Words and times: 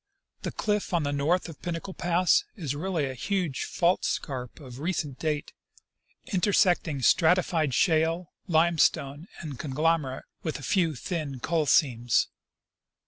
The 0.41 0.51
cliff 0.51 0.95
on 0.95 1.03
the 1.03 1.13
north 1.13 1.47
of 1.47 1.61
Pinnacle 1.61 1.93
pass 1.93 2.43
is 2.55 2.73
really 2.75 3.05
a 3.05 3.13
huge 3.13 3.65
fault 3.65 4.03
scarp 4.03 4.59
of 4.59 4.79
recent 4.79 5.19
date, 5.19 5.53
intersecting 6.33 7.03
stratified 7.03 7.75
shale, 7.75 8.33
limestone, 8.47 9.27
and 9.41 9.59
conglomerate, 9.59 10.25
with 10.41 10.57
a 10.57 10.63
iew 10.63 10.97
thin 10.97 11.39
coal 11.39 11.67
seams. 11.67 12.29